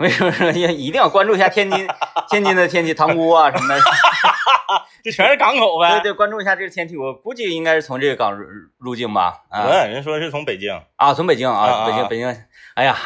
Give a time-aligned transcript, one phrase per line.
[0.00, 1.86] 为什么说一一定要关注一下天津
[2.30, 3.80] 天津的天气塘沽啊什么的？
[5.04, 6.00] 这全是港口呗。
[6.00, 8.44] 对对，关注一下这个天气，我估计应该是从这个港入
[8.78, 9.42] 入境吧？
[9.50, 10.80] 啊不，人说是从北京。
[10.96, 12.44] 啊，从北京啊，北京北京，
[12.74, 12.96] 哎呀，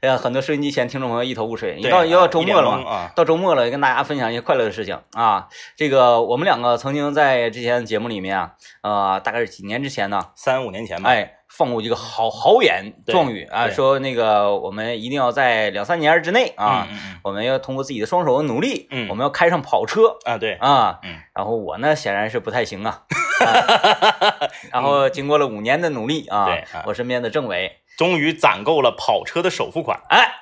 [0.00, 1.78] 哎呀，很多收音机前听众朋友一头雾水。
[1.80, 5.48] 对到又要周末了嘛，啊，到周末了，跟大家分享一些快乐的事情啊。
[5.76, 11.10] 这个我们两个曾经在之前的节目里面啊，呃，大概是几年之前呢，三五年前吧。
[11.10, 16.88] 哎，放过一个豪豪言壮语啊，说那个我们一定要在两三年之内啊，
[17.22, 20.98] 我们要通过自己的双手的努力，嗯我们要开上跑车嗯啊，对，啊。
[21.04, 23.02] 嗯然后我呢，显然是不太行啊。
[23.44, 26.48] 啊 然后经过了五年的努力啊
[26.86, 30.00] 我身边的政委，终于攒够了跑车的首付款。
[30.08, 30.32] 哎，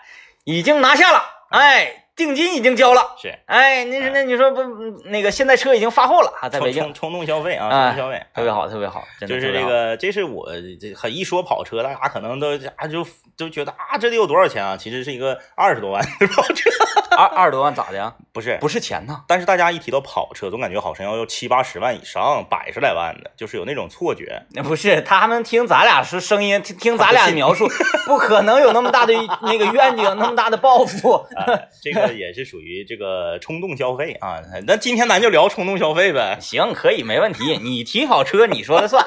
[0.45, 3.15] 已经拿下了，哎，定金已经交了。
[3.21, 4.63] 是，哎，那是那你说不，
[5.07, 10.49] 那个现在车已经发货了啊，在北京，冲动消费啊，冲哎动消费，特别好，特别好，真的就是这个，这是我
[10.81, 14.77] 这很一说跑车，大家可能都啊就就觉得啊，这得有多少钱啊？
[14.77, 16.71] 其实是一个二十多万的跑车，
[17.17, 18.15] 二二十多万咋的呀？
[18.33, 24.43] 不是不是钱呐，但是大家一提到跑车，总感觉好像要有七八十万以上，百十来万的，就是有那种错觉。
[24.53, 27.69] 那不是他们听咱俩说声音，听听咱俩的描述，
[28.07, 31.13] 不可能有那么大的那个愿景，那么大的抱负。
[31.37, 31.45] 啊，
[31.83, 34.41] 这个也是属于这个冲动消费啊。
[34.67, 37.59] 那今天咱就聊冲动消费呗， 行，可以，没问题。
[37.63, 39.05] 你提好车，你说了算。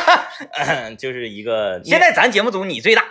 [0.98, 3.04] 就是一个现在咱节目组你最大。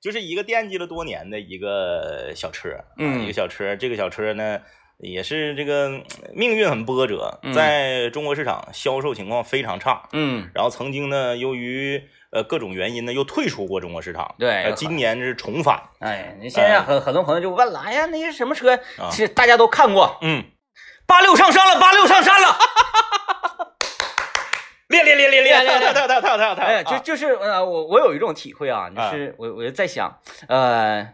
[0.00, 4.60] 就是一个惦记了多年的一个小车，啊嗯一个小车，这个小车呢。
[5.00, 14.34] 也是这个嗯命运很波折，嗯在中国市场销售情况非常差，嗯，然后曾经呢，由于呃各种原因呢，又退出过中国市场。
[14.38, 15.80] 对呃，今年是重返。
[16.00, 20.44] 哎，你现在很很多朋友就问了，哎呀，那些什么车，啊其实大家都看过，嗯，
[21.06, 22.58] 八六上山了，八六上山了。
[24.88, 26.64] 练练练练练练跳跳跳跳跳跳！
[26.64, 31.06] 哎呀，就啊就是呃，我我有一种体会啊，就是我我就在想，呃，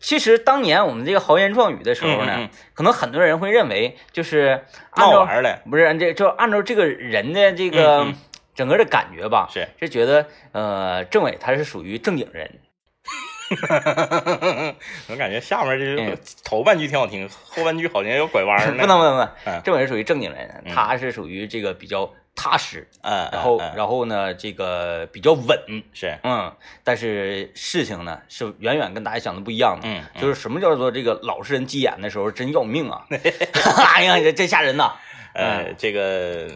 [0.00, 8.04] 其实当年我们这个豪言壮语的时候呢，可能很多人会认为就是按照玩儿了，不是这就按照这个人的这个
[8.60, 12.58] 整个的感觉吧，是是觉得呃，郑伟他是属于正经人，
[15.08, 18.76] 我感觉下面这嗯 头半句挺好听，后半句好像要拐弯儿不。
[18.86, 25.58] 能不能不能嗯，郑伟是属于正经人，嗯他是属于这个比较踏实，嗯，然后然后呢这个比较稳，
[25.94, 26.54] 是，嗯，
[26.84, 29.88] 但是事情呢是远远跟大家想的不一样的。
[29.88, 33.06] 嗯，嗯就是什么叫做这个老实人急眼的时候真要命啊！
[33.96, 34.92] 哎呀，这真吓人呐！
[35.32, 36.50] 呃，这个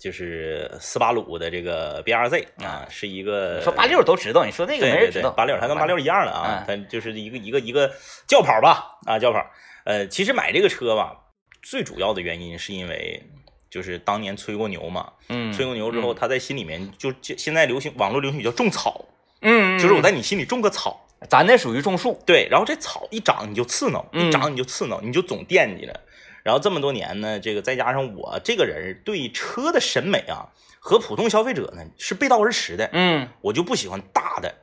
[0.00, 5.28] 就是斯巴鲁的这个 BRZ 啊，是一个说八六都知道，你说那个没人知道。
[5.30, 7.92] 对八六，它跟八六一样的啊，它就是一个一个一个
[8.26, 9.44] 轿跑吧啊，轿跑。
[9.84, 11.14] 呃，其实买这个车吧，
[11.62, 13.22] 最主要的原因是因为
[13.68, 19.04] 就是当年吹过牛嘛，嗯，吹过牛之后，他在心里面就就现在流行网络流行语叫种草，
[19.42, 26.00] 嗯，嗯，就是我在你心里种个草，咱那属于种树，对，然后这草一长你就刺挠，嗯一长你就刺挠，你就总惦记着。
[26.42, 32.88] 然后这么多年呢，这个再加上我这个人对车的审美啊，和普通消费者呢是背道而驰的。
[32.92, 34.54] 嗯，我就不喜欢大的，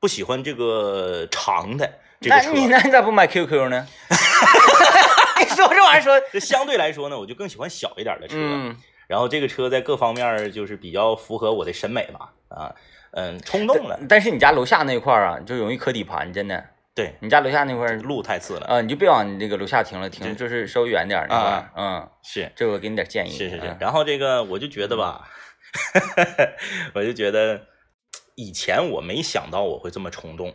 [0.00, 2.52] 不喜欢这个长的这个那车。
[2.52, 3.86] 你那你咋不买 QQ 呢？
[5.40, 8.36] 你说这玩意儿说，这相对来说呢，我就更喜欢小一点的车。
[8.38, 12.32] 嗯，然后这个车在各方面就是比较符合我的审美吧。
[12.48, 12.74] 啊，
[13.12, 16.64] 嗯，冲动了，但是你家楼下那块儿啊，就容易磕底盘，真的。
[16.94, 18.66] 对，你家楼下那块，路太次了。
[18.66, 21.70] 啊，你就别往你这个楼下停了，停对就是稍微远点儿那块儿。
[21.76, 23.30] 嗯，是这我给你点建议。
[23.30, 23.76] 是是是嗯。
[23.80, 25.28] 然后这个我就觉得吧，
[26.94, 27.66] 我就觉得
[28.34, 30.54] 以前我没想到我会这么冲动。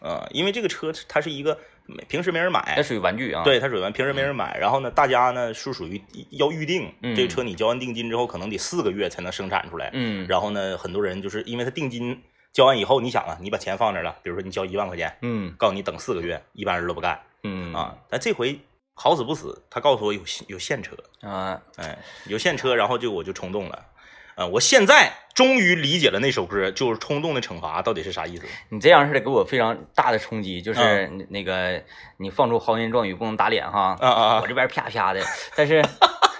[0.00, 1.58] 啊、因为这个车它是一个
[2.06, 6.00] 平时没人买它，属于玩具啊。，对，它属于玩平时没人买，然后呢，大家呢是属于
[6.30, 9.90] 要预定，嗯这个车你交完定金之后，可能得四个月才能生产出来。
[9.92, 12.22] 嗯，然后呢，很多人就是因为它定金
[12.58, 17.94] 交完以后，你想啊，你把钱放这儿了，比如说你交一万块钱，嗯告诉你等四个月，一般人都不干嗯啊。
[18.10, 18.58] 但这回
[18.94, 23.86] 好死不死，他告诉我有有现车，啊，哎，有现车，然后就我就冲动了。
[24.34, 28.44] 啊，我现在终于理解了那首歌，就是《冲动的惩罚》到底是啥意思。
[28.70, 31.80] 你这样式的给我非常大的冲击，就是那个
[32.16, 34.48] 你放出豪言壮语不能打脸哈，啊啊啊我！
[34.48, 35.20] 这边啪啪的，
[35.54, 35.84] 但是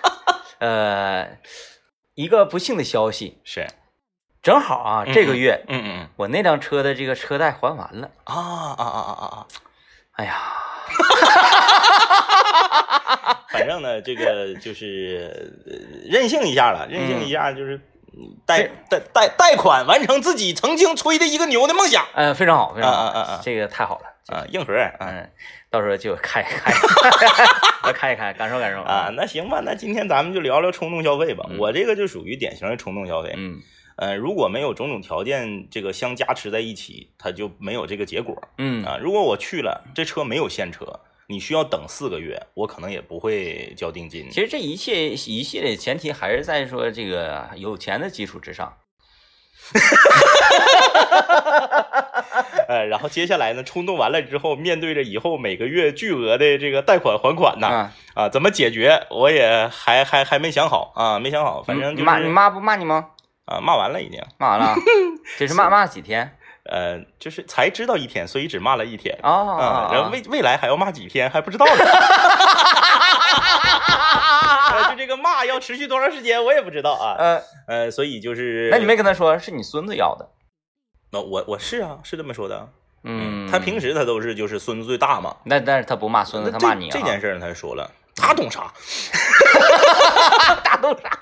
[0.58, 1.38] 呃，
[2.14, 3.66] 一个不幸的消息，是，
[4.48, 6.08] 正好啊，嗯这个月嗯嗯嗯。
[6.16, 9.46] 我那辆车的这个车贷还完了，啊啊啊啊啊啊！
[10.16, 10.40] 哎呀，
[13.52, 15.30] 反正呢，这个就是
[15.66, 15.74] 呃
[16.10, 22.06] 任性一下了，任性一下就是嗯贷贷贷贷款完成自己曾经吹的一个牛的梦想。
[22.14, 23.40] 嗯，非常好，非常好，啊啊啊啊。
[23.42, 24.90] 这个太好了，啊，硬核啊。
[25.00, 25.30] 嗯，
[25.70, 26.72] 到时候就开开，
[27.84, 28.80] 来 开一开，感受感受。
[28.82, 31.44] 啊，，那行吧，那今天咱们就聊聊冲动消费吧。
[31.50, 31.58] 嗯。
[31.58, 33.34] 我这个就属于典型的冲动消费。
[33.36, 33.60] 嗯
[33.98, 38.96] 呃，如果没有种种条件这个相加持在一起，它就没有这个结果嗯啊。
[39.00, 44.28] 如果我去了，这车没有现车，你需要等四个月，我可能也不会交定金。
[44.30, 48.76] 其实这一切一系列前提还是在说这个有钱的基础之上。
[49.70, 49.74] 哈
[52.68, 63.10] 呃，然后接下来呢，冲动完了之后，面对着以后每个月巨额的这个贷款还款呐，啊，啊，怎么解决，我也还还还没想好啊，没想好，反正就是骂你妈不骂你吗？
[63.48, 64.74] 啊，骂完了已经，骂完了，
[65.38, 66.36] 这是骂骂几天
[66.70, 69.18] 呃，就是才知道一天，所以只骂了一天。
[69.22, 71.72] 哦啊，然后未未来还要骂几天还不知道呢，
[74.72, 80.28] 呃就这个骂要持续多长时间我也不知道啊，呃，呃，所以就是，那你没跟他说是你孙子要的？
[81.10, 82.68] 那我我是啊，是这么说的，
[83.04, 86.90] 嗯，他平时他都是就是孙子最大嘛，那但是他不骂孙子，他骂你啊。
[86.92, 88.70] 这这件事儿他说了，他懂啥？
[90.62, 91.18] 他懂啥？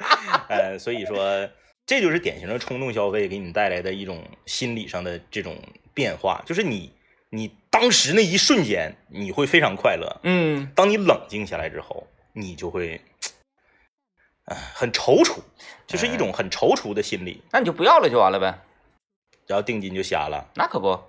[0.49, 1.49] 呃，所以说
[1.87, 5.57] 这就是典型的冲动消费给你带来的一种心理上的这种
[5.95, 6.93] 变化，就是你
[7.31, 13.01] 你当时那一瞬间你会非常快乐，嗯，当你冷静下来之后，你就会，
[14.47, 15.39] 呃，很踌躇，
[15.87, 18.59] 就是一种很踌躇的心理，那你就不要了就完了呗。
[19.47, 20.51] 然后定金就瞎了。
[20.57, 21.01] 那可不，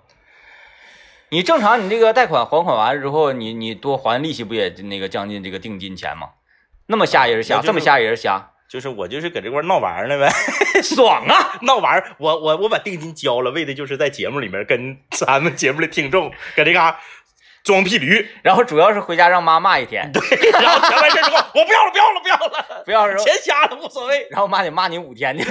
[1.30, 6.34] 你正常你这个贷款还款完之后，你你多还利息不也那个将近这个定金钱吗？
[6.86, 10.28] 那么瞎也是瞎，就是这么瞎也是瞎，就是我就是搁这块闹玩儿呢呗，
[10.84, 11.58] 爽啊！
[11.62, 17.00] 闹玩儿，我我我把定金交了，为的就是在节目里面跟咱们节目的听众搁这嘎
[17.64, 20.20] 装屁驴，然后主要是回家让妈骂一天，对
[20.52, 24.28] 然后全完事儿之后，我不要了，不要了，不要了，不要了，钱瞎了无所谓。
[24.30, 25.44] 然后妈得骂你五天去。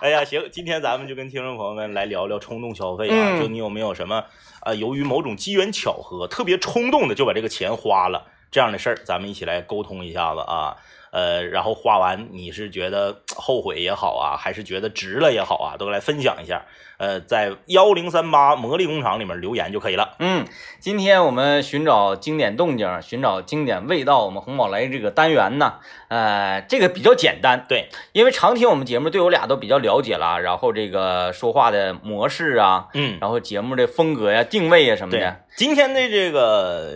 [0.00, 4.22] 哎呀，行，今天咱们就跟听众朋友们来聊聊冲动消费啊，嗯就你有没有什么
[4.62, 10.76] 呃，由于某种机缘巧合，特别冲动的就把这个钱花了这样的事儿，咱们一起来沟通一下子啊。
[11.10, 16.64] 呃，然后花完你是觉得后悔也好啊，还是觉得值了也好啊，都来分享一下。
[16.98, 20.14] 呃，在幺零三八魔力工厂里面留言就可以了。
[20.20, 20.44] 嗯，
[20.78, 24.24] 今天我们寻找经典动静，寻找经典味道。
[24.24, 25.74] 我们红宝来这个单元呢，
[26.08, 30.40] 呃，这个比较简单，对，因为常听我们节目，对我俩都比较了解了。
[30.40, 36.92] 然后这个说话的模式啊，嗯，然后节目的风格呀、定位呀什么对的，，今天的这个，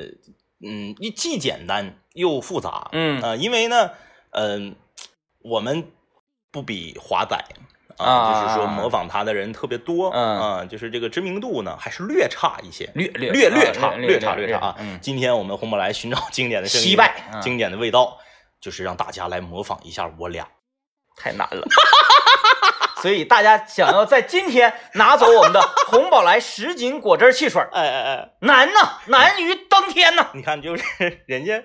[0.64, 3.90] 嗯，一既简单又复杂，嗯啊、因为呢，
[4.30, 4.74] 嗯、
[5.40, 5.90] 我们
[6.50, 7.36] 不比华仔
[7.96, 14.76] 啊就是说模仿他的人特别多，嗯啊，就是这个知名度呢还是略差一些，略略略略差，略差，略差啊。
[14.78, 18.18] 嗯，今天我们红宝来寻找经典的声音，惜败嗯经典的味道，
[18.60, 20.48] 就是让大家来模仿一下我俩。
[21.20, 21.66] 太难了。
[23.00, 30.28] 所以大家想要在今天拿走我们的红宝来什锦果汁汽水， 哎哎哎，难呐，难于登天呐。
[30.34, 30.82] 你看，就是
[31.26, 31.62] 人家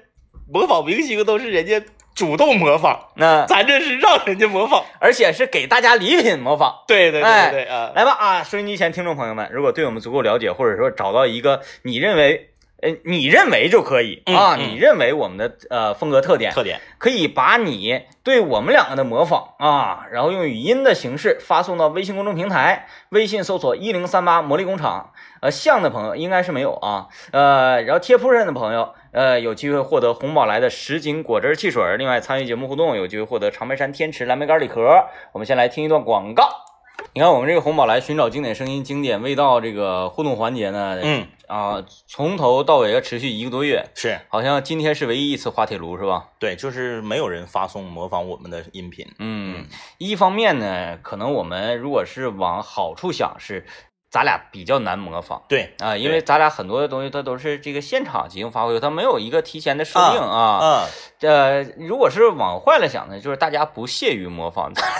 [0.52, 1.82] 模仿明星都是人家
[2.16, 4.84] 主动模仿，那咱这是让人家模仿。
[5.00, 6.84] 而且是给大家礼品模仿。
[6.88, 12.53] 对对对对对啊，来吧啊，收音机前听众朋友们，如果对我们足够了解，或者说找到一个你认为，
[12.84, 16.82] 呃，你认为就可以啊，你认为我们的呃风格特点，特点。
[16.98, 25.12] 可以把你对我们两个的模仿啊，然后用语音的形式发送到微信公众平台，微信搜索一零三八魔力工厂。
[25.40, 35.06] 呃，像的朋友应该是没有啊，呃，然后贴铺上的朋友，呃，有机会获得红宝来的什锦果汁汽水，另外参与节目互动，有机会获得长白山天池蓝莓干礼盒。
[35.32, 36.73] 我们先来听一段广告。
[37.16, 46.30] 你看，我们这个红宝来寻找经典声音、经典味道这个互动环节呢，嗯，啊，从头到尾要持续一个多月，是好像今天是唯一一次滑铁卢，是吧？
[46.40, 49.08] 对，就是没有人发送模仿我们的音频。
[49.20, 49.68] 嗯，
[50.00, 53.68] 一方面呢，可能我们如果是往好处想，是
[54.10, 60.40] 咱俩比较难模仿对啊，因为咱俩很多的东西它都是这个现场即兴发挥，它没有一个提前的设定啊。
[60.40, 60.88] 啊，
[61.22, 64.84] 呃，如果是往坏了想呢，就是大家不屑于模仿咱。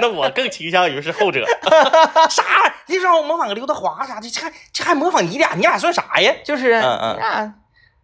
[0.00, 1.44] 那我更倾向于是后者。
[2.30, 2.42] 啥？
[2.86, 5.54] 你说我模仿个刘德华啥的，这还这还模仿你俩？
[5.54, 6.32] 你俩算啥呀？
[6.44, 7.54] 就是嗯嗯你俩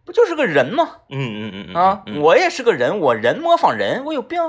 [0.05, 0.97] 不就是个人吗？
[1.09, 4.39] 嗯嗯嗯嗯啊，嗯我也是个人，我人模仿人，我有病？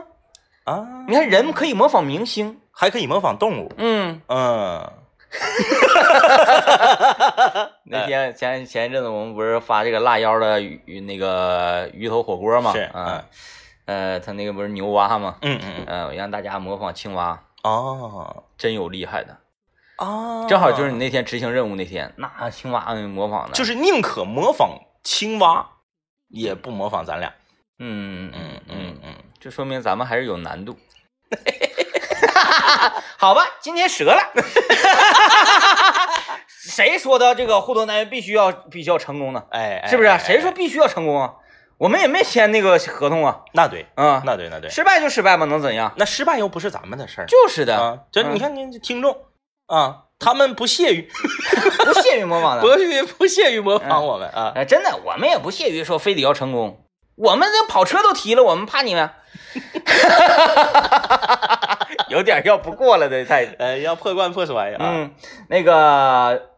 [0.64, 3.72] 啊，你看人可以模仿明星，还可以模仿动物。
[3.78, 4.90] 嗯，嗯，
[7.84, 12.72] 那天前前一阵子我们不是发这个辣腰的鱼鱼那个鱼头火锅嘛？
[12.72, 13.24] 是啊，
[13.86, 15.36] 呃，他那个不是牛蛙吗？
[15.42, 19.38] 嗯嗯嗯，呃，让大家模仿青蛙，哦真有厉害的。
[19.98, 25.66] 哦，正好就是你那天执行任务那天，那青蛙模仿的，就是宁可模仿青蛙，
[26.28, 27.32] 也不模仿咱俩。
[27.78, 30.76] 嗯嗯嗯嗯这说明咱们还是有难度。
[33.18, 34.20] 好吧，今天折了。
[36.48, 39.44] 谁说的这个互动单元必须要必须要成功呢？
[39.50, 40.08] 哎，哎是不是？
[40.08, 41.34] 哎谁说必须要成功啊？
[41.78, 45.92] 我们也没签那个合同啊，那对，啊，那对，那对，失败就失败嘛，能怎样？
[45.96, 47.98] 那失败又不是咱们的事儿就是的，啊。
[48.10, 49.16] 这嗯你看，你听众
[49.66, 51.02] 啊，他们不屑于
[51.84, 52.62] 不屑于模仿的。
[52.62, 54.52] 不屑于不屑于模仿我们啊。
[54.54, 56.84] 哎，真的，我们也不屑于说非得要成功，
[57.16, 59.10] 我们这跑车都提了，我们怕你们，
[62.08, 63.54] 有点要不过了的态度。
[63.58, 64.76] 呃，要破罐破摔啊。
[64.80, 65.10] 嗯，
[65.48, 66.50] 那个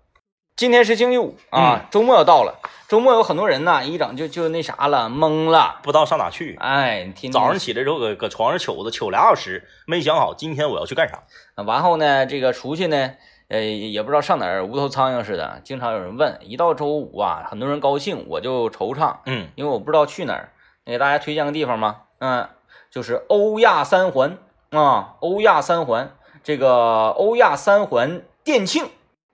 [0.59, 5.79] 今天是星期五啊，周末要到了，周末有很多人呢，一整就就那啥了，懵了。
[5.85, 6.57] 不知道上哪去。
[6.59, 11.23] 哎，你听早上起来之后，搁搁床上瞅着瞅俩小时，没想好今天我要去干啥。
[11.63, 13.13] 完后呢，这个出去呢，
[13.47, 15.61] 呃，也不知道上哪儿，无头苍蝇似的。
[15.63, 20.51] 经常有人问，一到周五啊，很多人高兴，我就惆怅，嗯，因为我不知道去哪儿。
[20.85, 22.01] 给大家推荐个地方吗？
[22.19, 22.49] 嗯，
[22.91, 24.37] 就是欧亚三环
[24.71, 28.87] 啊，欧亚三环，这个欧亚三环店庆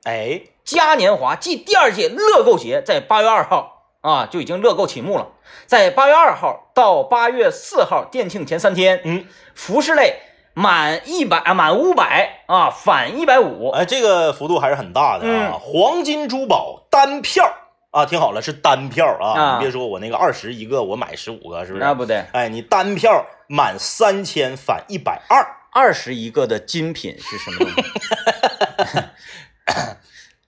[0.02, 5.28] 哎，嘉年华暨第二届乐购节在八月二号啊就已经乐购启幕了，
[5.66, 10.21] 在八月二号到八月四号店庆前三天，嗯，服饰类
[10.54, 15.52] 满一百啊满五百啊返一百五，哎，这个幅度还是很大的啊！
[15.52, 17.54] 嗯黄金珠宝单票
[17.90, 19.38] 啊，听好了，是单票啊！
[19.38, 21.85] 啊你别说我那个二十一个，我买十五个，是不是？
[21.85, 27.83] 那不对，哎，你单票满三千返一百二，二十一个的精品是什么东西？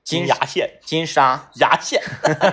[0.06, 2.00] 金牙线，金沙，牙线。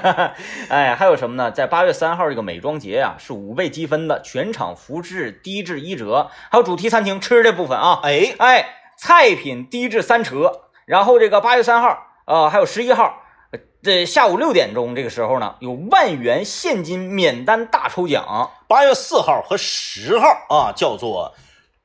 [0.70, 1.52] 哎，还有什么呢？
[1.52, 8.66] 在八月三号这个美妆节呀、是五倍积分的，全场服饰低至一折，还有主题餐厅吃的部分啊，哎，哎，
[8.98, 10.64] 菜品低至三折。
[10.88, 11.96] 然后这个八月三号，
[12.26, 18.50] 呃，还有十一号，呃这下午六点钟这个时候呢，有万元现金免单大抽奖。
[18.68, 21.36] 八月四号和十号啊，叫做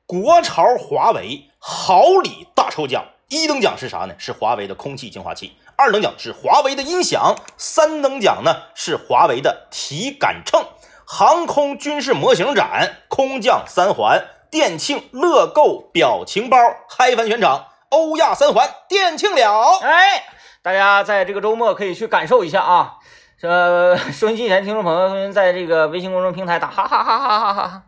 [0.07, 3.05] 国潮华为好礼大抽奖。
[3.29, 4.15] 一等奖是啥呢？
[4.17, 5.55] 是华为的空气净化器。
[5.75, 7.35] 二等奖是华为的音响。
[7.57, 10.65] 三等奖呢是华为的体感秤。
[11.05, 16.57] 航空军事模型展、空降三环、店庆乐购表情包，
[16.89, 17.67] 嗨翻全场。
[17.89, 19.79] 欧亚三环店庆了。
[19.81, 20.23] 哎，
[20.61, 22.97] 大家在这个周末可以去感受一下啊。
[23.41, 27.83] 呃，收音机前听众朋友们，在这个微信公众平台打哈哈哈哈哈哈哈。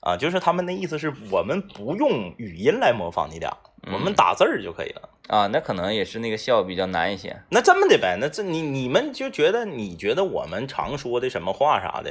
[0.00, 3.56] 啊，就是他们的意思是我们不用语音来模仿你俩，
[3.92, 5.08] 我们打字儿就可以了。
[5.28, 7.42] 啊，那可能也是那个笑比较难一些。
[7.50, 12.10] 那这么的呗，那这你你们就觉得你觉得我们常说的什么话啥的，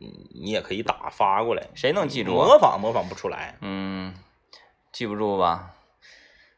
[0.00, 2.46] 你你也可以打发过来，谁能记住啊？
[2.46, 3.56] 模仿模仿不出来。
[3.60, 4.14] 嗯，
[4.92, 5.70] 记不住吧？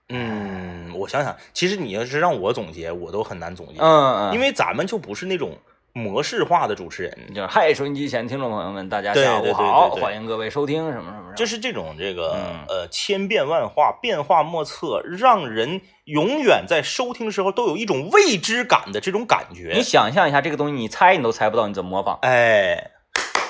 [0.09, 5.59] 嗯，我想想，其实你要是让我总结，我都很难总结，嗯嗯，因为咱们就不是那种
[5.97, 11.33] 模式化的主持人，就是嗨，收音机前听众朋友们，大家下午好，欢迎各位收听什么什么。
[11.35, 19.83] 就是这种这个、嗯呃千变万化、变化莫测，让人永远在收听时候都有一种未知感的这种感觉你。
[19.83, 22.19] 想象一下，这个东西你猜你都猜不到，你怎么模仿？
[22.21, 22.91] 哎，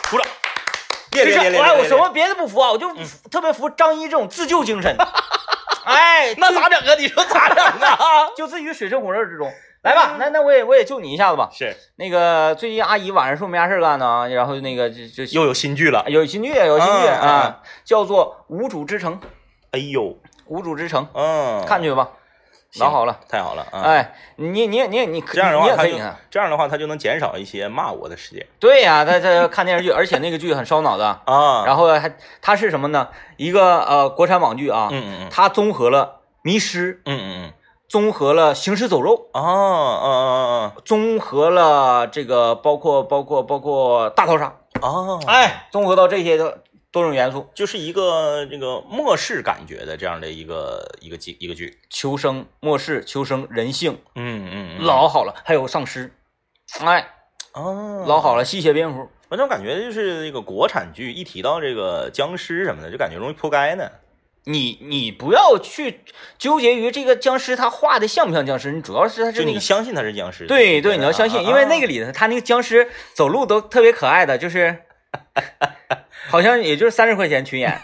[0.09, 0.25] 鼓掌！
[1.11, 1.61] 别就是别别别！
[1.61, 4.97] 哎，我什么别的不服啊，我就服特别服张一这种自救精神。
[5.85, 6.95] 哎， 那咋整啊？
[6.97, 8.31] 你说咋整啊？
[8.39, 9.51] 就自于水深火热之中。
[9.87, 11.49] 来吧，那那我也我也救你一下子吧。
[11.53, 16.05] 是那个最近阿姨晚上说没啥事干呢，然后那个就就又有新剧了。
[16.09, 19.21] 有新剧有新剧啊，叫做《无主之城》，
[19.71, 22.09] 哎呦，无主之城，嗯，看去吧，
[22.73, 23.17] 行老好了。
[23.29, 26.03] 太好了啊！，哎，你你你你这样的话，可以。
[26.29, 31.07] 这样的话，他就能减少一些骂我的时间对呀、他他看电视剧，而且那个剧很烧脑的。
[31.27, 31.65] 啊。
[31.65, 33.09] 然后还它是什么呢？
[33.37, 37.53] 一个呃国产网剧啊，嗯嗯嗯它综合了迷失，嗯嗯嗯
[37.89, 40.09] 综合了行尸走肉，嗯，哦哦
[40.77, 40.83] 哦。
[40.85, 44.89] 综合了这个包括包括包括大逃杀，哦。
[44.89, 51.79] 哦，哎，综合到这些的多种元素，就是一个这个末世感觉的这样的一个一个剧一个剧。
[51.91, 56.13] 求生末世，求生人性，嗯嗯嗯，老好了，还有丧尸，
[56.81, 57.09] 哎，
[57.55, 63.85] 哦，老好了，吸血蝙蝠，我总感觉就是这个国产剧一提到这个僵尸什么的，就感觉容易扑街呢。
[64.49, 66.03] 你你不要去
[66.39, 69.53] 纠结于这个僵尸他画的像不像僵尸，你主要是他是就那个。
[69.53, 70.47] 你相信他是僵尸？
[70.47, 74.85] 对对，你要相信，因为那个里里头他那个僵尸走路都特别可爱的，就是
[76.31, 77.77] 好像也就是三十块钱群演。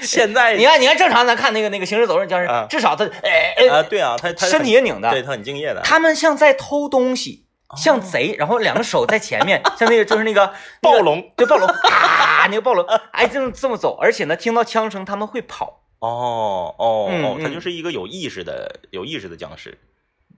[0.00, 5.82] 现在 你看，你看，正常咱看那个那个行尸走肉僵尸啊，至少他哎哎啊，对啊，他他身体也拧的，对他很敬业的。
[5.82, 7.43] 他们像在偷东西，
[7.76, 19.78] 像贼，然后两个手在前面，像那个就是那个 暴龙对暴龙啊，那个暴龙，哎，这么这么走，而且呢，听到枪声他们会跑，哦哦嗯哦，他嗯就是一个有意识的有意识的僵尸。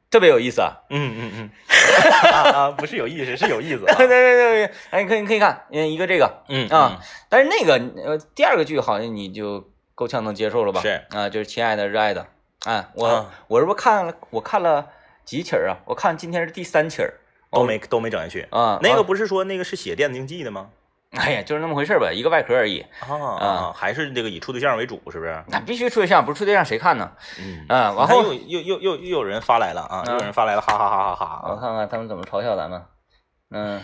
[0.09, 0.73] 特别有意思啊。
[0.89, 1.51] 嗯嗯嗯，
[2.33, 3.95] 啊啊，不是有意识，是有意思、啊。
[3.99, 10.81] 对对对对，哎，你可以你可以看，嗯，一个这个，嗯啊，但是那个呃，第二个剧好像你就够呛能接受了吧？
[10.81, 12.25] 是啊，就是亲爱的热爱的，
[12.65, 14.87] 哎，我、啊我是不是看了，我看了
[15.27, 15.77] 几起儿啊？
[15.85, 17.13] 我看今天是第三起儿，
[17.51, 18.47] 都没都没整下去。
[18.51, 20.71] 啊，那个啊不是说那个是写电子竞技的吗？
[21.13, 22.85] 哎呀，就是那么回事儿吧，一个外壳而已。
[23.01, 25.45] 啊啊，还是这个以处对象为主，是不是？
[25.49, 27.13] 那必须处对象，不是处对象谁看呢？
[27.39, 31.57] 嗯啊，你看然后又又又又又有人发来了啊，嗯又有人发来了，哈哈哈哈哈我！
[31.57, 32.83] 看看他们怎么嘲笑咱们。
[33.51, 33.83] 嗯，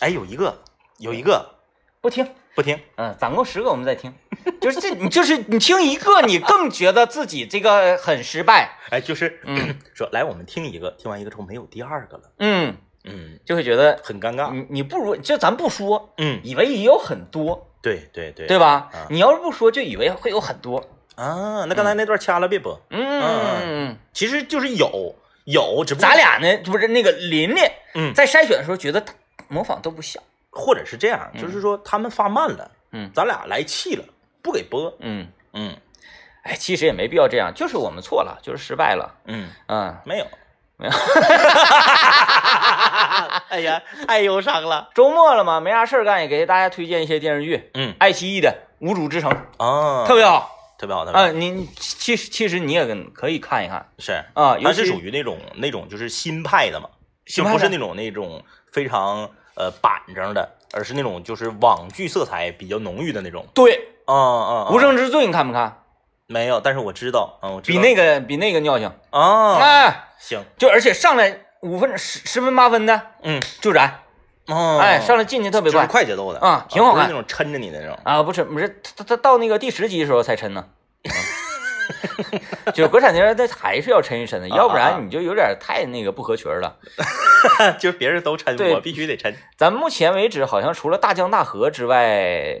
[0.00, 0.58] 哎，有一个
[0.98, 1.56] 有一个
[2.00, 2.28] 不听。
[2.54, 4.12] 不听，嗯，攒够十个我们再听。
[4.60, 8.78] 就是这，你就是你听一个，你更觉得自己这个很失败。
[8.90, 18.90] 哎，就是嗯 说来我们听一个，听完一个之后没有第二个了，嗯，嗯，就会觉得很尴尬，你你不如就咱不说，嗯，以为也有很多，对对对，对吧？
[18.92, 20.84] 啊你要是不说，就以为会有很多。
[21.16, 27.62] 啊，那刚才那段掐了别播，嗯嗯嗯，其实就是有有，只不过咱俩呢，不是那个琳琳
[27.94, 29.14] 嗯，在筛选的时候觉得他
[29.48, 30.22] 模仿都不像。
[30.54, 33.10] 或者是这样，就是说他们发慢了，嗯。
[33.14, 34.04] 咱俩来气了，
[34.42, 35.76] 不给播，嗯，嗯。
[36.44, 39.14] 哎，其实也没必要这样，就是我们错了，就是失败了。
[39.26, 40.26] 嗯，嗯，没有。
[40.76, 40.92] 没有，
[43.48, 47.70] 哎呀，太忧伤了，周末了嘛，没啥事儿干，也给大家推荐一些电视剧。
[47.74, 48.48] 嗯爱奇艺的
[48.84, 49.30] 《无主之城》
[49.64, 56.88] 啊，特别好特别好，特别好啊，你你其实其实你也跟可以看一看是啊，尤它是属于那种那种就是新派的嘛，
[57.26, 63.46] 新派就不是那种那种非常呃板正的，而是那种就是网剧色彩比较浓郁的那种。
[63.54, 63.88] 对。
[64.06, 65.78] 啊啊，《无证之罪》，你看没看？
[66.26, 74.00] 没有，但是我知道，嗯，我知比那个比那个尿性，啊，哎，行，就而且上来五分十十分八分的嗯，就燃，
[74.48, 76.40] 哦，哎，上来进去特别就是快快节奏的。
[76.40, 77.06] 啊挺好看。
[77.06, 77.98] 那种抻着你的那种。
[78.04, 80.66] 啊，不是不是，他他到那个第十集的时候才抻呢。
[82.74, 86.76] 就是国产电视，它还是要抻一抻的，要不然你就有点太那个不合群了。
[87.78, 92.58] 就是别人都抻，我必须得抻，咱目前为止，好像除了大江大河之外，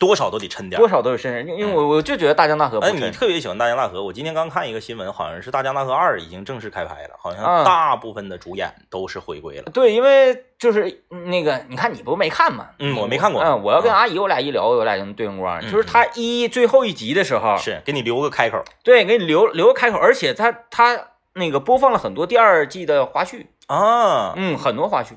[0.00, 0.78] 多少都得抻点。
[0.78, 3.10] 多少都有深人，因因为我我就觉得大江大河不哎，你。
[3.10, 4.02] 特别喜欢大江大河。
[4.02, 9.70] 我今天刚看一个新闻，好像是大江大河二已经正式开拍了，好像啊大部分的主演都是回归了。
[9.72, 12.68] 对，因为就是那个，你看你不没看吗？
[12.78, 15.60] 嗯我没看过嗯，我要跟嗯阿姨我俩一聊，我俩就能对上光。
[15.62, 18.62] 嗯就是他一最后一集的时候，是给你留个开口。
[18.82, 25.14] 对，给你留留个开口，而且他他那个播放了很多第二季的花絮，啊嗯，很多花絮，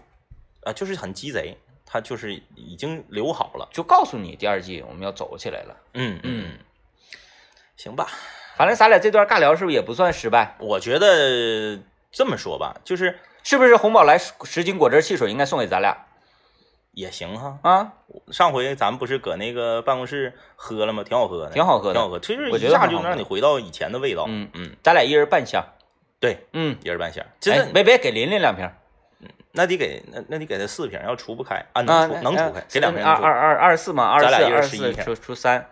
[0.63, 1.58] 啊，就是很鸡贼，
[1.89, 3.67] 他就是已经留好了。
[3.71, 5.76] 就告诉你第二季我们要走起来了。
[5.93, 6.60] 嗯嗯，
[7.78, 8.08] 行吧，
[8.58, 10.56] 反正咱俩这段尬聊是不是也不算失败？
[10.60, 11.80] 我觉得
[12.12, 16.06] 这么说吧，就是是不是红宝来十斤果汁汽水应该送给咱俩
[16.91, 17.58] 也行哈。
[17.63, 17.93] 啊？
[18.32, 21.04] 上回咱们不是搁那个办公室喝了吗？
[21.04, 22.19] 挺好喝的，挺好喝的挺好喝。
[22.19, 24.26] 其实我一下就能让你回到以前的味道。
[24.28, 25.63] 嗯嗯，咱俩一人半箱。
[26.19, 28.67] 对，嗯，一人半箱，真哎，的别别给琳琳两瓶
[29.58, 35.67] 那得给那那得给他四瓶，要除不开啊，啊，能除能除开，给两瓶二二二二十四嘛，二俩一人二十11瓶四除除三，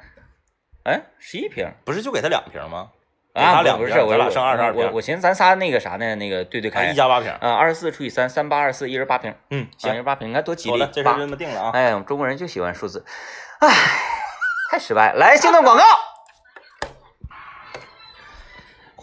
[0.84, 2.90] 哎，十一瓶不是就给他两瓶吗？
[3.34, 6.16] 给啊，他两瓶，不是我俩剩二十二瓶，我我寻思咱仨那个啥呢？
[6.16, 7.30] 那个对对啊开一加八瓶。
[7.40, 11.72] 啊，二十四除以三，三八二十四，一人八瓶，嗯，行，一，人八瓶，你看多吉利好了，这事就这么定了啊。
[11.74, 13.06] 哎，我们中国人就喜欢数字，
[13.60, 13.70] 哎，
[14.72, 15.20] 太失败了。
[15.20, 15.84] 来，行动广告。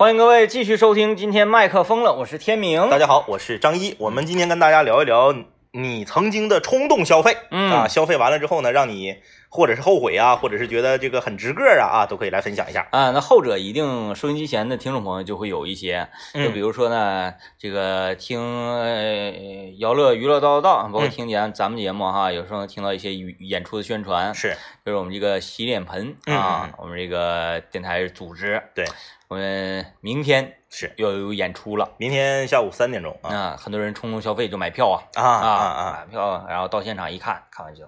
[0.02, 2.90] 欢迎各位继续收听今天麦克风了，我是天明。
[2.90, 5.32] 大家好，我是张一，我们今天跟大家聊一聊
[5.70, 7.70] 你曾经的冲动消费，嗯。
[7.70, 9.14] 啊，消费完了之后呢，让你
[9.52, 12.88] 或者是后悔啊，或者是觉得这个很值个儿啊，啊，都可以来分享一下。
[12.90, 19.30] 啊，那后者一定收音机前的听众朋友就会有一些，就比嗯如说呢，这个听呃
[19.78, 26.74] 摇乐娱乐道道道，包括嗯听见咱们节目哈，有时候能听到一些语演出的宣传，是，就是我们这个洗脸盆嗯啊，嗯。
[26.78, 28.86] 我们这个电台组织，对，
[29.28, 31.90] 我们明天是，要有演出了。
[31.98, 33.36] 明天下午三点钟啊。
[33.36, 35.04] 啊，很多人冲动消费就买票啊。
[35.14, 37.84] 啊啊啊，买票，然后到现场一看，看完就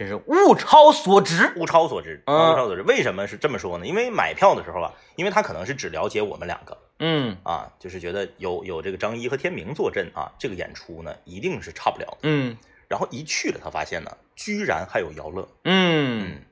[0.00, 1.52] 买，真是物超所值。
[1.56, 2.82] 物超所值，嗯物超所值。
[2.82, 3.86] 为什么是这么说呢？
[3.86, 12.18] 因为买票的时候啊，因为他可能是只了解我们两个嗯啊，就是觉得有有这个张一和天明坐镇啊，这个演出呢一定是差不了的。
[12.22, 12.56] 嗯
[12.88, 16.42] 然后一去了，他发现呢，居然还有姚乐，嗯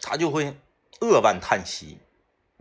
[0.00, 0.54] 他就会
[1.00, 1.98] 扼腕叹息。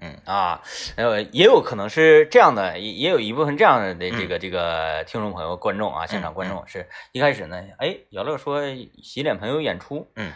[0.01, 0.17] 嗯。
[0.25, 0.61] 啊，
[0.97, 4.27] 呃，也有可能是这样的，也也有一部分这样的这嗯。
[4.27, 8.61] 个这个听众朋友、观众啊，现场观众是一开始呢，哎，姚乐说
[9.01, 10.31] 洗脸盆有演出，嗯，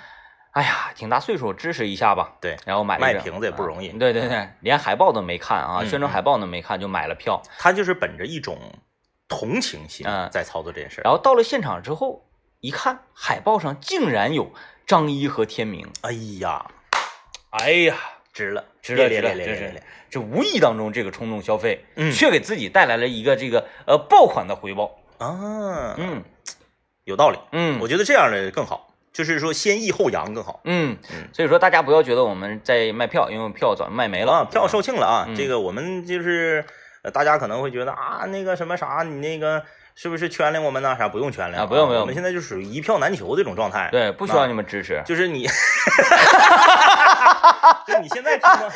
[0.51, 2.35] 哎呀，挺大岁数，支持一下吧。
[2.39, 3.89] 对，然后买卖瓶子也不容易。
[3.89, 8.57] 啊对对对，连海报都没看啊，嗯宣传海报都没看就买了票，他就是本着一种
[9.27, 10.29] 同情心嗯。
[10.31, 11.03] 在操作这件事儿。
[11.03, 12.25] 然后到了现场之后，
[12.61, 14.51] 一看海报上竟然有
[14.87, 16.65] 张一和天明，哎呀，
[17.51, 17.95] 哎呀，
[18.35, 24.99] 值了，值了值了真是咧咧咧咧咧这无意当中这个冲动消费，嗯却给自己带来了一个这个呃爆款的回报。
[25.17, 26.21] 啊，嗯
[27.05, 27.39] 有道理。
[27.53, 30.59] 嗯，我觉得这样的更好，就是说先抑后扬更好。
[30.65, 35.25] 嗯嗯，所以说大家不要觉得我们在卖票，因为票早卖没了啊，票售罄了啊！
[35.29, 36.65] 嗯这个我们就是，
[37.03, 39.63] 呃，大家可能会觉得啊，那个什么啥，你那个
[39.95, 40.95] 是不是圈领我们呢？
[40.99, 43.87] 啥不用圈领啊不用不用我们现在就属于一票难求这种状态。
[43.91, 45.01] 对，不需要你们支持。
[45.05, 45.47] 就是你，
[47.87, 48.69] 就你现在听到，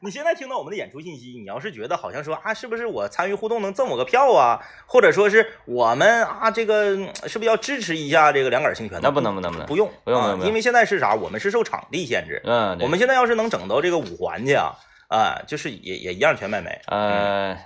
[0.00, 9.00] 你现在听到我们的演出信息，你要是觉得好像说啊，是不是我参与互动能赠我个票啊，或者说是我们啊，这个嗯是不是要支持一下这个两杆清泉？
[9.02, 11.14] 那不能不能不能不用不用不用不用啊因为现在是啥？
[11.14, 14.76] 我们是受场地限制，嗯，我们现在要是能整到这个五环去啊，
[15.08, 17.58] 啊，就是也也一样全卖没，呃，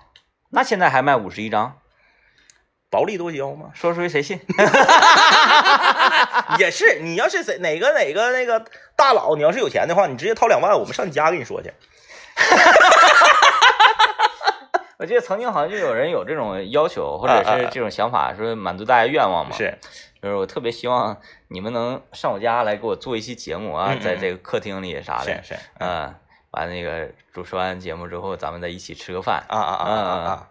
[0.51, 1.77] 那现在还卖五十一张，
[2.93, 3.71] 薄利多销嘛。
[3.73, 4.39] 说出去谁信？
[6.59, 8.63] 也是，你要是谁哪个哪个那个
[8.95, 11.73] 大佬，你要是有钱的话，你直接掏两万，我们上你家跟你说去。
[14.99, 19.77] 我记得曾经好像就有人有这种要求，或者是这种想法，说满足大家愿望嘛。，是，
[20.23, 21.17] 就是我特别希望
[21.49, 25.43] 你们能上我家来给我做一期节目啊，在这个客厅里啥的。
[25.43, 26.15] 是是，嗯，
[26.51, 29.43] 完那个主持完节目之后，咱们再一起吃个饭。
[29.49, 30.49] 啊啊啊啊啊啊！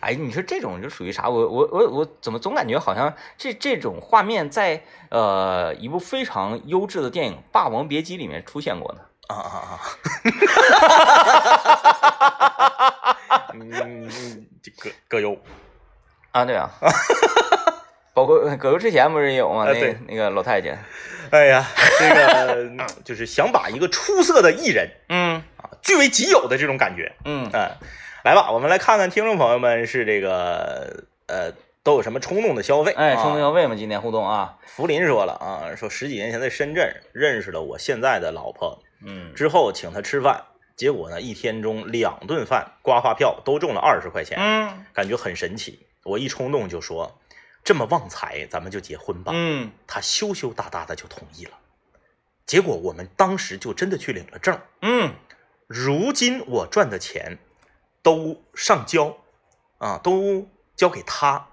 [0.00, 1.28] 哎，你说这种就属于啥？
[1.28, 9.00] 我我我我怎么总感觉好像这这种画面在呃一部非常优质的电影《霸王别姬》里面出现过呢？
[9.28, 9.80] 啊啊
[13.28, 13.46] 啊！
[13.52, 15.36] 你你你这葛葛优，
[16.32, 16.70] 啊，对啊，
[18.14, 19.66] 包括葛优之前不是也有吗？
[19.66, 20.82] 那那个老太监，
[21.30, 21.66] 哎呀，
[21.98, 22.70] 这个
[23.04, 27.14] 就是想把一个出色的艺人嗯啊据为己有的这种感觉。
[27.26, 27.70] 嗯嗯，
[28.24, 31.52] 来吧，我们来看看听众朋友们是这个呃
[31.82, 32.92] 都有什么冲动的消费。
[32.92, 40.44] 哎，啊冲动消费嘛，今天互动啊，福林说了啊，说十几年前在深圳认识了我现在的老婆，嗯之后请她吃饭，
[40.76, 45.86] 结果呢一天中两顿饭刮发票都中了二十块钱，嗯感觉很神奇。
[46.04, 47.20] 我一冲动就说，
[47.62, 49.32] 这么旺财，咱们就结婚吧。
[49.34, 51.52] 嗯她羞羞答答的就同意了。
[52.46, 54.58] 结果我们当时就真的去领了证。
[54.82, 55.12] 嗯，
[55.66, 57.38] 如今我赚的钱
[58.08, 59.14] 都上交，
[59.76, 61.46] 啊，都交给他。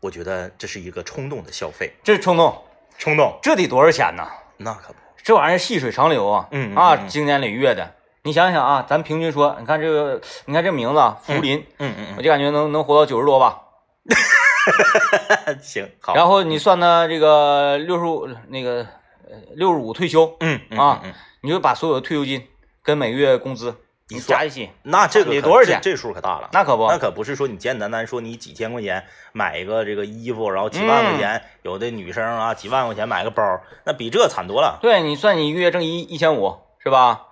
[0.00, 2.62] 我觉得这是一个冲动的消费，这是冲动，
[2.98, 4.28] 冲动这得多少钱呢？
[4.58, 4.98] 那可不。
[5.22, 7.94] 这玩意儿细水长流啊，嗯嗯啊，嗯经年累月的。
[8.24, 13.62] 你想想啊，咱平均说，你看这个，你看这名字啊福林，嗯嗯嗯我就感觉能能活到九十多吧。
[15.46, 16.14] 嗯，行好。
[16.14, 18.86] 然后你算呢，这个六十五那个
[19.30, 21.02] 呃六十五退休，嗯嗯啊
[21.40, 22.46] 你就把所有的退休金
[22.82, 23.74] 跟每月工资
[24.20, 26.48] 加一起，那这个可得多少钱这这数可大了。
[26.52, 33.42] 那可不，那可不是说你简简单单说你几千块钱买一个这个衣服，然后几万块钱，嗯有的女生啊几万块钱买个包，
[33.84, 34.78] 那比这惨多了。
[34.82, 37.26] 对你算你一个月挣一一千五是吧？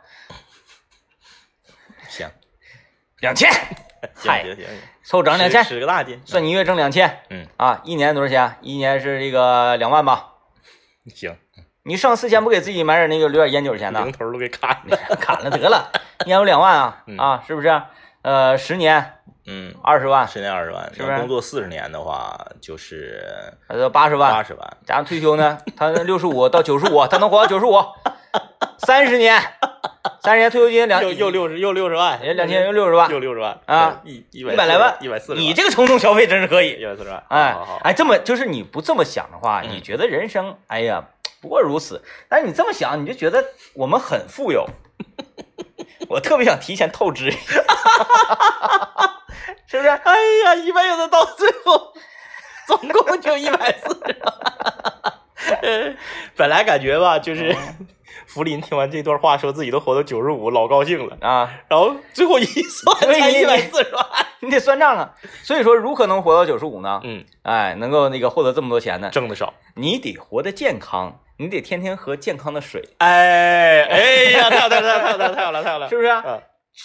[2.08, 2.28] 行，
[3.20, 3.50] 两千，
[4.14, 4.66] 行行行行，
[5.04, 8.56] 凑整两千，使个大劲，算你月挣两千，嗯啊，一年多少钱？
[8.62, 10.28] 一年是这个两万吧？
[11.14, 11.36] 行，
[11.84, 14.12] 你剩四千不给自己买点那个留点烟酒钱呢零？
[14.12, 14.96] 头都给砍了。
[15.18, 15.90] 砍了得了，
[16.24, 17.82] 一年有两万啊 嗯啊，是不是？
[18.22, 19.14] 呃，十年
[19.46, 23.24] 嗯，二十万，十年二十万，是不是工作四十年的话，就是
[23.66, 24.76] 呃，八十万八，十万。
[24.84, 27.82] 加上退休呢，他六十五到九十五，他能活到九十五，
[28.76, 29.40] 三十年，
[30.20, 41.02] 三十年退休金两又又六十又六十万，两千又六十万，又六十万啊，一一一百来万，一百四十，你这个冲动消费真是可以，一百四十万，哎哎，这么就是你不这么想的话，嗯你觉得人生哎呀
[41.40, 44.66] 不过如此，但是你这么想，你就觉得我们很富有。
[46.08, 47.62] 我特别想提前透支，是
[49.76, 49.88] 不是？
[49.88, 51.92] 哎呀，一辈子到最后，
[52.66, 55.96] 总共就一百四十万。
[56.36, 57.54] 本来感觉吧，就是
[58.26, 61.16] 福林听完这段话，说自己都活到九十五，老高兴了。
[61.20, 64.04] 啊，然后最后一算，才一百四十万。
[64.40, 65.14] 你得算账啊。
[65.42, 67.00] 所以说，如何能活到九十五呢？
[67.04, 69.10] 嗯，哎，能够那个获得这么多钱呢？
[69.10, 69.54] 挣的少。
[69.76, 73.98] 你得活得健康，你得天天喝健康的水，哎，哎
[74.32, 75.96] 呀，太好太好太好太好太好了太好了是。
[75.96, 76.08] 不是？
[76.08, 76.38] 嗯，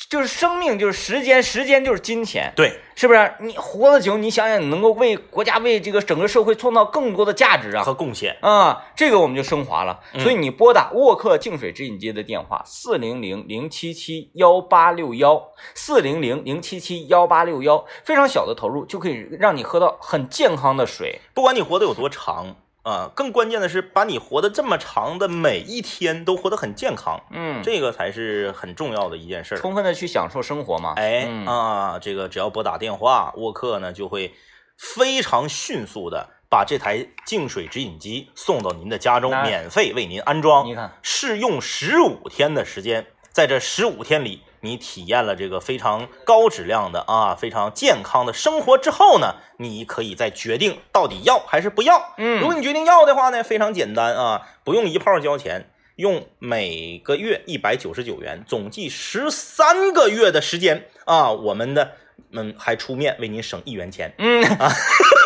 [0.09, 3.33] 就是生命就是时间，时间就是金钱，对，是不是？
[3.41, 7.83] 你活得久，你想想，你能够为国家、为这个整个社会创造更多的价值啊！
[7.83, 8.37] 和贡献。
[8.39, 9.99] 啊、这个我们就升华了。
[10.13, 21.19] 嗯所以你拨打沃克净水直饮机的电话四零零零七七幺八六幺四零零零七七幺八六幺，非常小的投入就可以让你喝到很健康的水。
[21.33, 29.57] 不管你活得有多长啊，更关键的是把你活得这么长的每一天都活得很健康，嗯，这个才是很重要的一件事儿。
[29.57, 30.93] 充分的去享受生活嘛。
[30.95, 34.35] 哎嗯啊，这个只要拨打电话，沃克呢就会
[34.77, 40.67] 非常迅速的把这台净水直饮机送到您的家中，免费为您安装。
[40.67, 52.13] 你看，试用十五天的时间，在这十五天里，你体验了这个非常高质量的啊，非常健康的生活之后呢，你可以再决定到底要还是不要。
[52.17, 55.69] 嗯如果你决定要的话呢，非常简单啊，不用一炮交钱。
[55.95, 61.93] 用每个月一百九十九元，总计十三个月的时间啊，我们的
[62.33, 64.13] 嗯还出面为您省一元钱。
[64.17, 64.43] 嗯，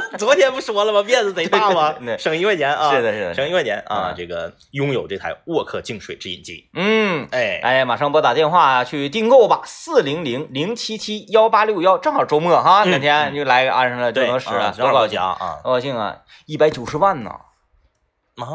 [0.18, 1.02] 昨天不说了吗？
[1.02, 1.94] 面子贼大吗？
[2.18, 2.92] 省一块钱啊！
[2.94, 4.10] 是的是的省一块钱啊！
[4.10, 16.18] 嗯这个拥有这台沃克净水直饮机，嗯，哎，哎，马上拨打电话去订购吧，四零零零七七幺八六幺，正好周末哈，嗯哪天就来个安上了就，能使了，多高兴，家啊多高兴啊！
[16.46, 17.30] 一百九十万呢，
[18.36, 18.46] 啊！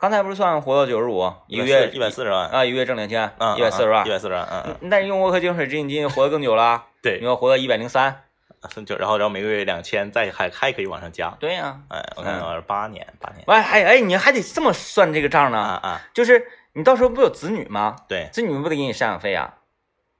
[0.00, 4.10] 刚才不是算活到九十五，一个月一百四十万，啊，一个月挣两千，嗯，一百四十万一。
[4.10, 8.22] 百四十万，嗯嗯，但是用沃克净水直饮机活得更久了，对你，要活到一百零三。
[8.84, 17.96] 就然后然后每个月两千，再还还可以往上加，对呀、哎，我看看八年，八年，完还哎，你还得这么算这个账啊呢，啊，就是你到时候不有子女吗？
[18.08, 19.54] 对，子女不得给你赡养费呀、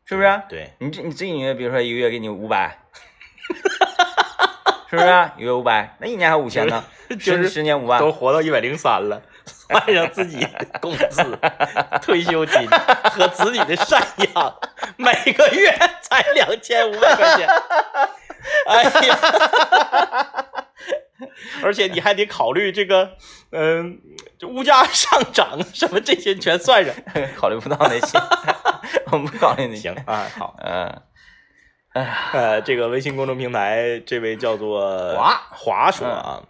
[0.04, 0.42] 是不是？
[0.48, 2.78] 对，你这你子女比如说一个月给你五百，
[4.88, 5.08] 是不是？
[5.36, 7.98] 一个月五百，那一年还五千呢， 就是十十年五万。
[7.98, 11.22] 都活到一百零三了，算上自己的工资、
[12.00, 14.00] 退休金和子女的赡
[14.32, 14.54] 养，
[14.96, 17.48] 每个月才两千五百块钱。
[18.66, 19.18] 哎呀，
[21.62, 23.12] 而且你还得考虑这个，
[23.50, 23.98] 嗯、
[24.38, 26.94] 这物价上涨什么这些全算上。
[27.36, 28.18] 考虑不到那些，
[29.10, 29.92] 我们不考虑那些。
[29.92, 31.02] 行，啊，好，嗯，
[32.32, 35.40] 呃，这个微信公众平台这位叫做华。
[35.50, 36.42] 华说啊，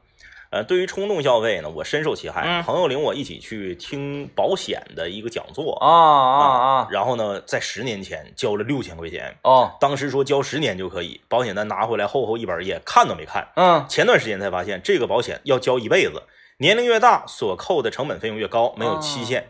[0.56, 2.42] 呃，对于冲动消费呢，我深受其害。
[2.46, 13.48] 嗯朋友领我一起去听保险的一个讲座啊啊啊然后呢，在十年前交了六千块钱，哦，当时说交十年就可以，保险单拿回来厚厚一本页，看都没看。
[13.56, 16.22] 嗯前段时间才发现，这个保险要交一辈子，
[16.56, 19.48] 年龄越大，所扣的成本费用越高，没有期限。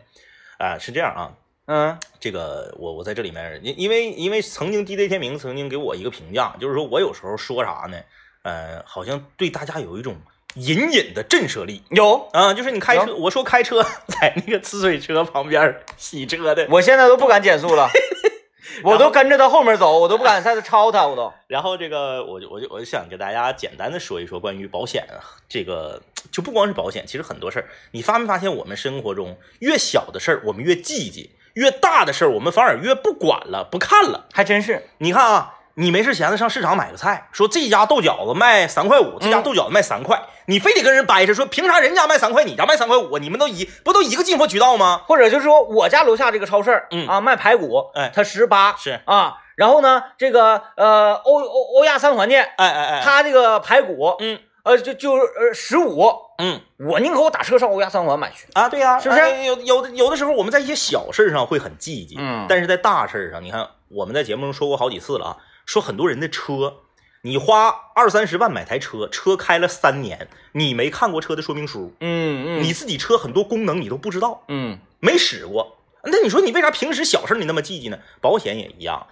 [0.58, 1.32] 啊、是这样啊，
[1.66, 7.96] 嗯这个我我在这里面，因因为因为曾经 DJ 天明曾经给我一个评价，就是说我有时候说啥呢，
[8.42, 10.16] 呃，好像对大家有一种
[10.56, 11.82] 隐隐的震慑力。
[11.90, 17.88] 有，啊，就是你开车，我说开车 在那个呲水车旁边洗车的，我现在都不敢减速了，
[18.82, 21.32] 我都跟着他后面走，我都不敢再超他，我都。
[21.46, 34.26] 然后这个我就我就我就想给大家简单的说一说关于保险啊，这个就不光是保险，其实很多事儿，你发没发现我们生活中越小的事儿我们越记记，越大的事儿我们反而越不管了不看了。
[34.32, 43.18] 还真是，你看啊，你没事闲的上市场买个菜，说这家豆角子卖三块五，这家豆角子卖三块，你非得跟人掰扯说凭啥人家卖三块，你家卖三块五？
[43.18, 45.02] 你们都一不都一个进货渠道吗？
[45.06, 56.58] 或者就是说我家楼下这个超市，嗯啊卖排骨，哎它十八是，啊，然后呢这个呃欧欧欧亚三环店，哎哎哎，他这个排骨，嗯呃就就呃十五，嗯
[56.88, 58.46] 我宁可我打车上欧亚三环买去。
[58.54, 66.76] 啊，对呀、是不是哎有有的有的时候我们在一些小事上会很积极，嗯但是在大事上，你看我们在节目中说过好几次了啊，说很多人的车。
[67.22, 75.76] 你花二三十万买台车，车开了三年，你没看过车的说明书，嗯嗯，你自己车很多功能你都不知道，嗯没使过。
[76.04, 77.98] 那你说你为啥平时小事你那么记记呢？
[78.20, 79.08] 保险也一样，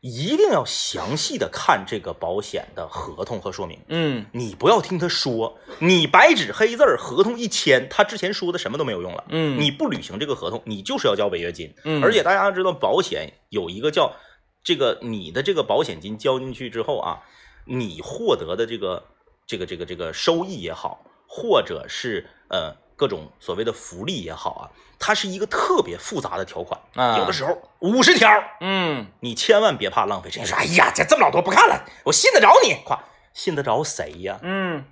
[0.00, 3.78] 一定要详细的看这个保险的合同和说明。
[3.86, 9.22] 嗯你不要听他说，你白纸黑字儿合同一签，他之前说的什么都没有用了。
[9.28, 11.72] 嗯，你不履行这个合同，你就是要交违约金。
[11.84, 14.16] 嗯而且大家知道，保险有一个叫
[14.64, 17.22] 这个你的这个保险金交进去之后啊，
[17.64, 19.04] 你获得的这个
[19.46, 24.62] 这个这个这个收益也好，或者是呃各种所谓的福利也好啊，
[24.98, 30.46] 它是一个特别复杂的条款，啊有的时候五十条，嗯你千万别怕浪费时间。
[30.46, 33.02] 说，哎呀，这这么老多不看了，我信得着你，夸
[33.34, 34.38] 信得着谁呀？
[34.42, 34.84] 嗯，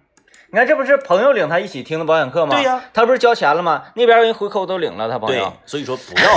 [0.50, 2.56] 你看这不是朋友领他一起听的保险课吗？
[2.56, 3.84] 对呀他不是交钱了吗？
[3.94, 6.28] 那边人回扣都领了，他朋对友。，所以说不要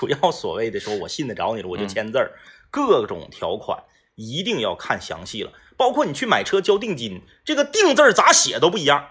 [0.00, 2.32] 不要所谓的说我信得着你了，我就签字儿，
[2.70, 3.84] 各种条款
[4.14, 9.08] 一定要看详细了，包括你去买车交定金，这个定字儿咋写都不一样，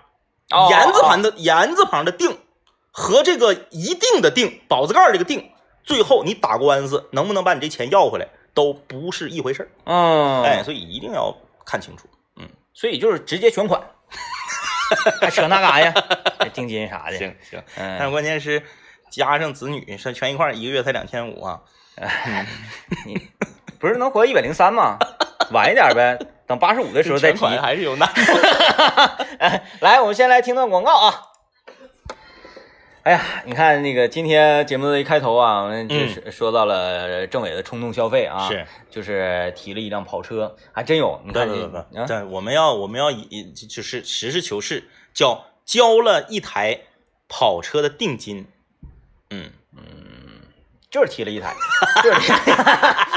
[0.50, 2.40] 哦言字旁的言字旁的定
[2.92, 5.52] 和这个一定的定宝字盖这个定，
[5.84, 12.10] 最后你打官司能不能把你这钱要回来，都不是一回事儿，嗯，哎，，所以一定要看清楚。
[12.38, 13.82] 嗯所以就是直接全款，
[15.22, 15.94] 还扯那干啥呀？
[16.54, 17.18] 定金啥的。
[17.18, 18.64] 行行，但关键是
[19.10, 21.62] 加上子女是全一块儿，一个月才两千五啊。
[23.80, 24.98] 不是能活一百零三吗？
[25.52, 27.46] 晚一点呗，等八十五的时候再提。
[27.46, 28.22] 还是有难度。
[29.82, 31.24] 来，我们先来听段广告啊。
[33.04, 41.20] 哎呀，你看那个今天节目的一开头啊，我们就是说到了政委的冲动消费啊，是，就是提了一辆跑车，还真有。
[41.26, 46.82] 你看这对对对对，我们要我们要以就是实事求是，叫交了一台
[47.28, 48.48] 跑车的定金。
[49.30, 49.84] 嗯嗯，
[50.90, 51.54] 就是提了一台，
[52.04, 53.08] 就是提了一台。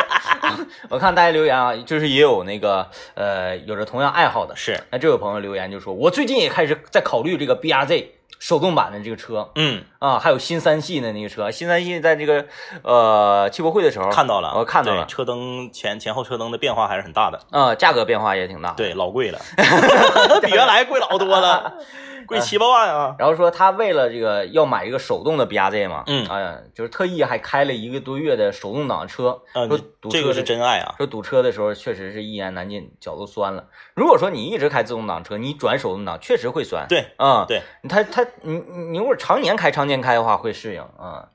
[0.91, 4.55] 我看大家留言啊，就是也有那个呃，有着同样爱好的。
[4.57, 8.07] 是，那这位朋友留言就说，我最近也开始在考虑这个 BRZ
[8.39, 11.51] 手动版的这个车嗯，啊，还有新三系的那个车。
[11.51, 12.45] 新三系在这个
[12.83, 18.73] 呃汽博会的时候看到了，我看到了车灯前前后车灯的变化还是很大的，啊，价格变化也挺大。
[18.73, 19.39] 对，老贵了，
[20.43, 21.75] 比原来贵老多了，
[22.29, 23.17] 贵七八万啊。
[23.19, 30.95] 然后说他为了这个要买一个手动的 BRZ 嘛，嗯啊，就是特意还开了一个多月的手动挡车，嗯说堵这个是真爱啊。
[30.97, 33.69] 说堵车的时候确实是一言难尽，脚都酸了。
[33.95, 36.87] 如果说你一直开自动挡车，你转手动挡确实会酸。
[36.89, 41.29] 对，啊、对，他他你你你如果常年开常年开的话会适应啊、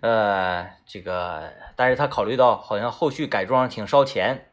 [0.00, 1.44] 呃，这个
[1.76, 4.48] 但是他考虑到好像后续改装挺烧钱，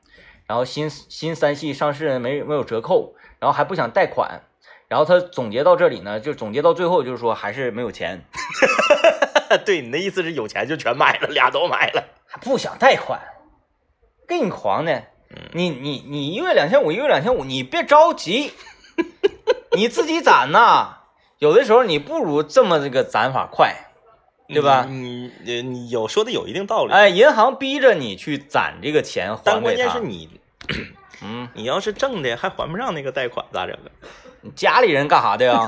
[0.46, 4.42] 然后新新三系上市没没有折扣，然后还不想贷款。
[4.94, 8.24] 然后他总结到这里呢，就总结到最后就是说还是没有钱，
[9.66, 12.04] 对你的意思是有钱就全买了，俩都买了。
[12.28, 13.20] 还不想贷款，
[14.28, 15.02] 跟你狂呢。
[15.54, 18.54] 你你你一个月两千五，一个月两千五，你别着急，
[19.76, 20.98] 你自己攒呐。
[21.40, 23.74] 有的时候你不如这么这个攒法快，
[24.48, 24.86] 对吧？
[24.88, 29.76] 你你你有说的有一定道理，哎，银行逼着你去攒这个钱还但关。
[29.76, 30.30] 键是你
[31.24, 33.90] 嗯，你要是挣的还还不上那个贷款咋整啊？
[34.44, 35.66] 你家里人干啥的呀？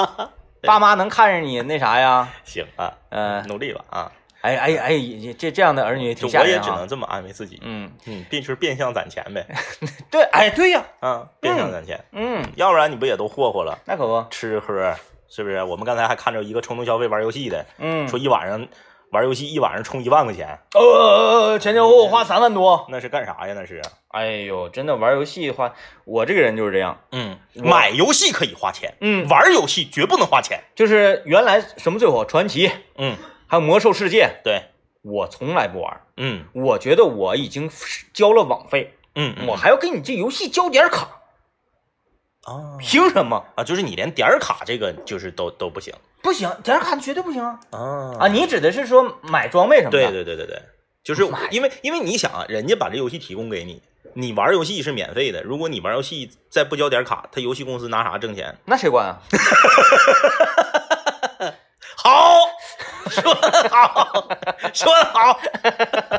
[0.62, 2.26] 爸妈能看着你那啥呀？
[2.44, 4.10] 行啊，呃，努力吧啊！
[4.40, 4.92] 哎哎哎，
[5.38, 6.50] 这这样的儿女挺吓人啊。
[6.50, 6.88] 我也只能。
[6.88, 9.46] 这么安慰自己，嗯，嗯，变就是变相攒钱呗，
[10.10, 14.94] 对，哎对呀，啊，变相攒钱，嗯，要不然你不也都霍霍了，那可不，吃喝
[15.28, 15.62] 是不是？
[15.62, 18.66] 我们刚才还看着一个冲动消费玩游戏的，嗯，说一晚上
[19.14, 22.84] 玩游戏一晚上充一万块钱，呃，前前后后花三万多。
[22.90, 23.54] 那是干啥呀？
[23.54, 25.72] 那是，哎呦，真的玩游戏的话，
[26.04, 26.98] 我这个人就是这样。
[27.12, 34.64] 嗯，买游戏可以花钱，嗯，玩游戏绝不能花钱，就是原来什么最火，传奇，嗯，还有魔兽世界，对，
[35.02, 36.00] 我从来不玩。
[36.16, 36.46] 嗯。
[36.52, 37.70] 我觉得我已经
[38.12, 41.06] 交了网费，嗯，嗯我还要给你这游戏交点卡，
[42.42, 43.44] 啊凭什么？
[43.54, 45.94] 啊，就是你连点儿卡这个就是都都不行
[46.24, 47.60] 不行，点卡绝对不行啊！
[47.70, 49.98] 啊啊，你指的是说买装备什么的？
[49.98, 50.62] 对对对对对，
[51.04, 53.82] 就是因为因为你想啊，人家把这游戏提供给你，
[54.14, 58.56] 你玩游戏是免费的，如果你玩游戏再不交点卡，他游戏公司拿啥挣钱？
[58.64, 59.20] 那谁管啊？
[61.94, 62.38] 好，
[63.10, 64.28] 说的好，
[64.72, 65.38] 说的好。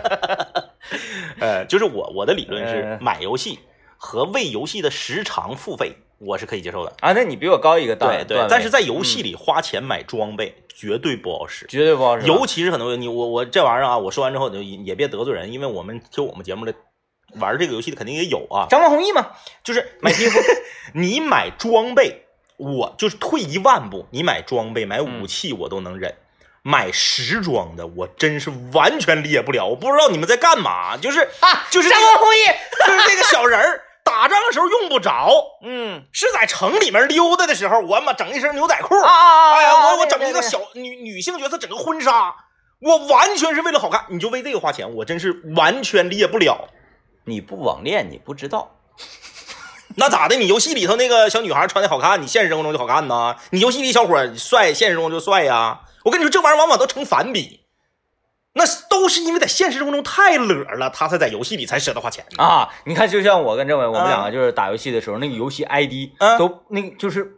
[1.41, 3.59] 呃，就是我我的理论是呃，买游戏
[3.97, 6.93] 和为游戏的时长付费，我是可以接受的。
[6.99, 11.65] 啊，那你比我高一个档对对但是在游戏里花钱买装备绝对不好使。
[11.67, 12.25] 绝对不好使。
[12.25, 16.73] 尤其是很多你我我这玩意儿啊，我说完之后就也也别得罪人，因为我们听我们节目的
[17.35, 19.31] 玩这个游戏的肯定也有啊，张望弘毅嘛，
[19.63, 20.39] 就是买皮肤，
[20.93, 22.25] 你买装备，
[22.57, 26.15] 我就是退一万步，你买装备买武器我都能忍。
[26.67, 29.67] 买时装的，我真是完全理解不了。
[29.67, 32.39] 我不知道你们在干嘛，就是啊，就是张光弘毅，
[32.87, 39.53] 就是这个小人儿，打仗的时候用不着，嗯是在城里面溜达的时候，我妈整一身牛仔裤，啊啊啊！
[39.55, 42.33] 哎呀，我我整一个小女女性角色，整个婚纱，
[42.79, 46.69] 我完全是为了好看，你就为这个花钱，我真是完全理解不了。
[47.25, 48.71] 你不网恋，你不知道。
[49.97, 50.35] 那咋的？
[50.35, 53.35] 你游戏里头那个小女孩穿的好看，你现实生活中就好看呐？
[53.49, 55.81] 你游戏里小伙帅，现实中就帅呀？
[56.03, 57.64] 我跟你说，这玩意儿往往都成反比，
[58.57, 62.43] 那都是因为在现实生活中太乐了，他才在游戏里才舍得花钱呢。
[62.43, 67.37] 啊，你看，就像我跟政委，我们啊两个就是打游戏的时候，那个游戏 ID 啊都那个就是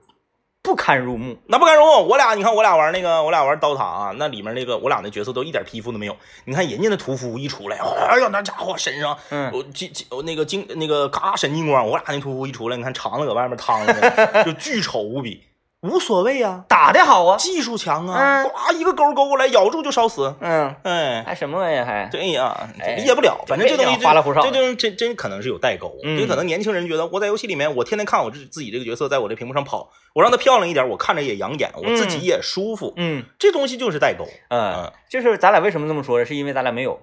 [0.61, 1.35] 不堪入目。
[1.47, 6.15] 那不堪入目，我俩你看我俩玩那个，我俩玩刀塔啊，那里面那个我俩那角色都一点皮肤都没有。
[6.45, 15.41] 你看人家那屠夫一出来，哎呀，那家伙身上，嗯我金金那个金那个嘎神金光，我俩那屠夫一出来，你看肠子搁外面淌着呢， 就巨丑无比，
[15.81, 20.33] 无所谓啊、打的好啊，技术强啊，嗯呱一个钩勾过来，咬住就烧死。
[20.39, 22.05] 嗯，哎，还什么玩意儿还？
[22.11, 23.43] 对呀，哎理解不了。
[23.47, 25.95] 反正这东西别讲花里胡哨这这真真可能是有代沟。
[26.03, 32.93] 嗯就可能年轻人觉得我在游戏里面，我天天看我自自己这个角色在我这屏幕上跑，我让它漂亮一点，我看着也养眼，我自己也舒服。
[32.97, 34.27] 嗯这东西就是代沟。
[34.49, 36.25] 嗯，就是咱俩为什么这么说呢？
[36.25, 36.99] 是因为咱俩没有。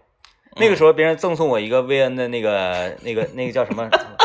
[0.56, 3.88] 那个时候别人赠送我一个薇恩的那个那个那个叫什么，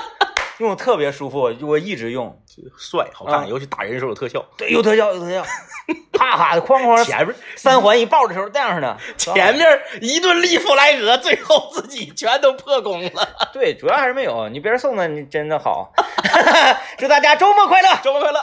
[0.60, 2.38] 用的特别舒服，我一直用。
[2.78, 4.44] 帅好啊看，尤其打人的时候有特效。
[4.58, 5.42] 对，有特效，有特效，
[6.12, 8.98] 啪啪的哐哐，前面三环一爆的时候这样式的。
[9.18, 13.30] 前面一顿利弗莱格，最后自己全都破功了。
[13.54, 14.50] 对，主要还是没有。
[14.50, 15.94] 你别人送的，你真的好。
[17.00, 17.98] 祝大家周末快乐！
[18.04, 18.40] 周末快乐！